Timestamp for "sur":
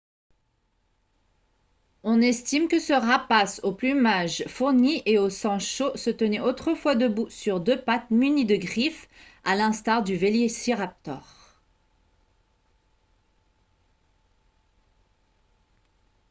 7.29-7.59